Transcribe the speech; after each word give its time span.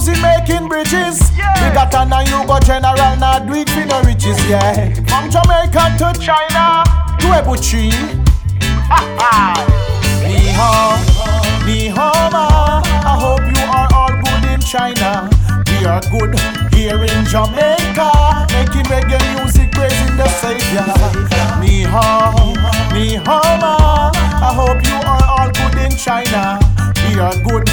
music 0.00 0.22
making 0.22 0.68
bridges. 0.68 1.20
Yeah. 1.36 1.52
Bigger 1.60 1.86
than 1.92 2.12
a 2.12 2.22
you 2.24 2.46
go 2.46 2.58
general, 2.60 3.16
not 3.16 3.46
do 3.46 3.54
it 3.54 3.68
for 3.68 3.84
no 3.84 4.00
riches, 4.02 4.38
yeah. 4.48 4.94
From 5.04 5.28
Jamaica 5.30 5.92
to 6.00 6.08
China. 6.18 6.84
to 7.20 7.26
Ebuchi. 7.36 7.90
Ah, 8.92 9.54
Ni 10.24 10.48
hao, 10.52 10.98
ni 11.64 11.88
hao 11.88 12.30
ma. 12.30 12.82
I 12.82 13.14
hope 13.20 13.46
you 13.46 13.64
are 13.70 13.88
all 13.94 14.10
good 14.22 14.44
in 14.50 14.60
China. 14.60 15.30
We 15.68 15.86
are 15.86 16.00
good 16.10 16.34
here 16.74 16.98
in 16.98 17.24
Jamaica, 17.26 18.10
making 18.50 18.86
reggae 18.90 19.20
music, 19.38 19.70
praising 19.72 20.16
the 20.16 20.26
Savior. 20.40 20.90
Ni 21.60 21.82
hao, 21.84 22.34
ni 22.92 23.14
hao 23.14 23.56
ma. 23.62 24.10
I 24.42 24.52
hope 24.54 24.82
you 24.84 24.98
are 25.06 25.24
all 25.38 25.50
good 25.52 25.78
in 25.84 25.96
China. 25.96 26.58
We 27.06 27.20
are 27.20 27.36
good 27.44 27.68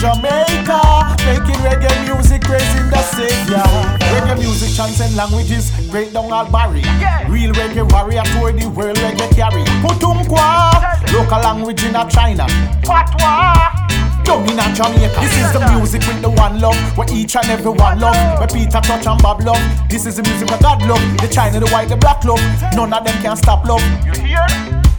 Jamaica, 0.00 0.80
making 1.28 1.60
reggae 1.60 1.92
music, 2.08 2.40
praising 2.40 2.88
the 2.88 3.02
Savior. 3.12 3.60
Reggae 4.08 4.38
music, 4.38 4.74
chants 4.74 4.98
and 5.00 5.14
languages, 5.14 5.70
break 5.90 6.14
down 6.14 6.32
all 6.32 6.50
barrier. 6.50 6.80
Yeah. 6.98 7.28
Real 7.30 7.52
reggae 7.52 7.84
warrior 7.92 8.22
toward 8.32 8.58
the 8.58 8.66
world 8.70 8.96
reggae 8.96 9.28
carry. 9.36 9.62
Putonghua, 9.84 11.12
local 11.12 11.40
language 11.40 11.84
in 11.84 11.94
a 11.94 12.08
China. 12.08 12.46
Patois. 12.82 13.76
Down 14.24 14.48
in 14.48 14.58
a 14.58 14.72
Jamaica. 14.72 15.20
This 15.20 15.36
is 15.36 15.52
the 15.52 15.60
music 15.76 16.00
with 16.08 16.22
the 16.22 16.30
one 16.30 16.58
love, 16.60 16.80
where 16.96 17.06
each 17.12 17.36
and 17.36 17.50
every 17.50 17.70
one 17.70 18.00
love. 18.00 18.38
Where 18.38 18.48
Peter 18.48 18.80
Tosh 18.80 19.06
and 19.06 19.20
Bob 19.22 19.42
love. 19.42 19.60
This 19.90 20.06
is 20.06 20.16
the 20.16 20.22
music 20.22 20.48
where 20.48 20.60
God 20.60 20.80
love. 20.88 21.02
The 21.18 21.28
China, 21.28 21.60
the 21.60 21.68
white, 21.68 21.90
the 21.90 21.96
black 21.96 22.24
love. 22.24 22.40
None 22.74 22.90
of 22.92 23.04
them 23.04 23.20
can 23.22 23.36
stop 23.36 23.66
love. 23.66 23.82
You 24.06 24.12
hear? 24.24 24.46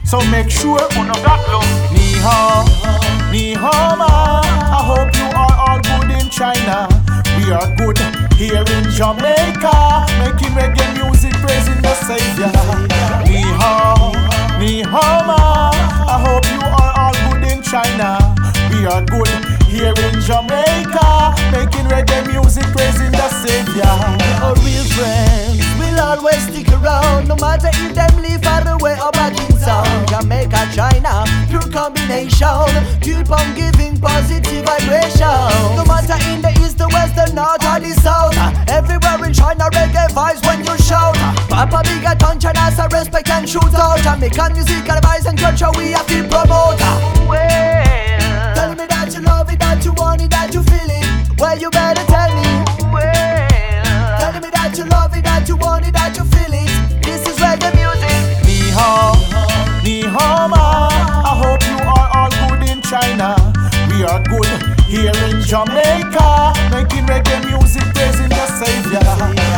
So 0.06 0.22
make 0.30 0.52
sure 0.52 0.78
Uno 0.94 1.14
that 1.26 1.42
love. 1.50 1.66
Ni 1.94 2.20
hao, 2.22 2.66
Jamaica, 9.12 10.06
making 10.24 10.56
reggae 10.56 10.88
music, 10.96 11.34
praising 11.44 11.82
the 11.82 11.94
Savior. 11.96 12.48
Ni 13.28 13.42
hao, 13.60 14.14
ni 14.58 14.84
hao 14.84 15.26
ma. 15.28 15.72
I 16.08 16.16
hope 16.24 16.46
you 16.48 16.62
are 16.64 16.94
all 16.96 17.14
good 17.28 17.44
in 17.52 17.62
China. 17.62 18.16
We 18.72 18.86
are 18.88 19.04
good 19.04 19.28
here 19.68 19.92
in 20.08 20.22
Jamaica, 20.22 21.36
making 21.52 21.88
reggae 21.92 22.24
music, 22.32 22.64
praising 22.72 23.12
the 23.12 23.28
Savior. 23.44 23.84
Our 24.40 24.56
real 24.64 24.86
friends 24.96 25.60
will 25.78 26.00
always 26.00 26.42
stick 26.48 26.70
around 26.72 27.28
No 27.28 27.36
matter 27.36 27.68
if 27.74 27.94
them 27.94 28.16
live 28.24 28.42
far 28.44 28.64
away 28.68 28.96
or 29.00 29.12
back 29.12 29.36
in 29.38 29.58
town 29.60 30.08
Jamaica, 30.08 30.72
China, 30.74 31.26
pure 31.50 31.68
combination 31.70 32.72
Keep 33.02 33.30
on 33.30 33.54
giving 33.56 34.00
positive 34.00 34.64
vibration 34.66 35.31
Papa 41.72 41.88
big 41.88 42.04
attention 42.04 42.52
as 42.58 42.78
a 42.80 42.88
respect 42.90 43.30
and 43.30 43.48
shoot 43.50 43.74
out 43.76 43.98
Jamaican 44.00 44.54
musical 44.54 44.96
vibes 45.00 45.26
and 45.26 45.40
culture 45.40 45.72
we 45.78 45.92
have 45.92 46.06
to 46.08 46.22
promote 46.28 46.80
Well, 47.28 48.56
Tell 48.56 48.76
me 48.76 48.86
that 48.88 49.12
you 49.16 49.22
love 49.22 49.50
it, 49.52 49.60
that 49.60 49.84
you 49.86 49.94
want 49.94 50.22
it, 50.22 50.30
that 50.32 50.54
you 50.54 50.64
feel 50.64 50.90
it 50.90 51.40
Well, 51.40 51.58
you 51.58 51.70
better 51.72 52.04
tell 52.12 52.30
me 52.36 52.44
well. 52.92 53.48
Tell 54.20 54.34
me 54.42 54.50
that 54.52 54.76
you 54.78 54.84
love 54.86 55.16
it, 55.16 55.24
that 55.24 55.48
you 55.48 55.56
want 55.56 55.88
it, 55.88 55.94
that 55.94 56.18
you 56.18 56.26
feel 56.26 56.52
it. 56.52 56.68
This 57.04 57.24
is 57.26 57.38
reggae 57.40 57.72
music. 57.72 58.20
Ni 58.44 58.70
hao, 58.76 59.16
ni 59.84 60.02
hao 60.04 60.48
ma. 60.50 60.90
I 61.24 61.34
hope 61.40 61.64
you 61.64 61.78
are 61.80 62.10
all 62.12 62.32
good 62.50 62.68
in 62.68 62.82
China. 62.82 63.36
We 63.88 64.04
are 64.04 64.22
good 64.28 64.52
here 64.92 65.16
in 65.30 65.42
Jamaica, 65.42 66.52
making 66.70 67.08
reggae 67.08 67.40
music, 67.48 67.84
praising 67.96 68.30
the 68.30 68.46
Savior. 68.60 69.51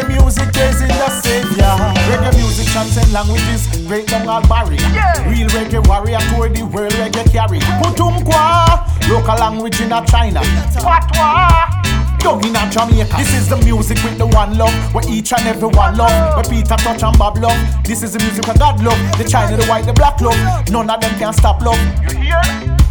Reggae 0.00 0.22
music, 0.22 0.52
praising 0.52 0.88
the 0.88 1.08
Savior. 1.20 1.76
Reggae 2.08 2.36
music, 2.36 2.66
chants 2.72 2.96
and 2.96 3.12
languages, 3.12 3.66
break 3.86 4.06
down 4.06 4.28
all 4.28 4.40
barrier. 4.48 4.80
Yeah. 4.94 5.28
Real 5.28 5.48
reggae 5.48 5.86
warrior 5.86 6.18
toward 6.30 6.56
the 6.56 6.62
world 6.62 6.92
reggae 6.92 7.30
carry. 7.30 7.58
Putonghua, 7.80 9.08
local 9.08 9.34
language 9.36 9.80
in 9.80 9.92
a 9.92 10.04
China. 10.06 10.40
Patois. 10.72 11.68
Down 12.20 12.44
in 12.46 12.56
a 12.56 12.70
Jamaica. 12.70 13.16
This 13.16 13.34
is 13.34 13.48
the 13.48 13.56
music 13.58 13.98
with 14.04 14.16
the 14.18 14.26
one 14.26 14.56
love, 14.56 14.72
where 14.94 15.04
each 15.08 15.32
and 15.32 15.46
every 15.46 15.68
one 15.68 15.96
love. 15.96 16.34
Where 16.36 16.44
Peter 16.44 16.76
Tosh 16.76 17.02
and 17.02 17.18
Bob 17.18 17.36
love. 17.38 17.58
This 17.84 18.02
is 18.02 18.12
the 18.14 18.18
music 18.20 18.46
where 18.46 18.56
God 18.56 18.82
love. 18.82 18.98
The 19.18 19.24
China, 19.24 19.56
the 19.56 19.66
white, 19.66 19.84
the 19.84 19.92
black 19.92 20.20
love. 20.20 20.36
None 20.70 20.88
of 20.88 21.00
them 21.00 21.18
can 21.18 21.32
stop 21.32 21.60
love. 21.62 21.78
You 22.02 22.18
hear? 22.18 22.40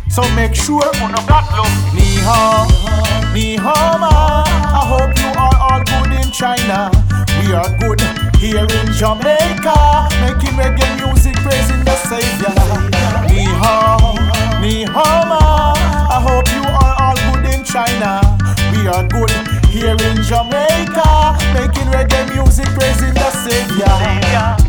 So 0.09 0.21
make 0.35 0.55
sure 0.55 0.83
Uno 1.01 1.21
got 1.25 1.45
love. 1.53 1.69
Ni 1.93 2.17
hao, 2.25 2.65
ni 3.33 3.55
hao 3.57 3.97
ma. 3.97 4.43
I 4.45 4.85
hope 4.89 5.17
you 5.17 5.29
are 5.37 5.48
Jamaica, 8.99 10.09
making 10.19 10.57
reggae 10.59 10.85
music, 10.99 11.33
praising 11.37 11.83
the 11.85 11.95
Savior. 11.95 12.53
Ni 13.29 13.45
hao, 13.45 14.13
ni 14.59 14.83
hao. 14.83 15.73
I 16.11 16.19
hope 16.21 16.51
you 16.51 16.63
are 16.67 16.95
all 16.99 17.15
good 17.31 17.45
in 17.53 17.63
China. 17.63 18.19
We 18.73 18.89
are 18.89 19.07
good 19.07 19.31
here 19.69 19.95
in 19.95 20.21
Jamaica, 20.23 21.37
making 21.53 21.87
reggae 21.95 22.35
music, 22.35 22.67
praising 22.75 23.13
the 23.13 23.31
Savior. 23.31 24.68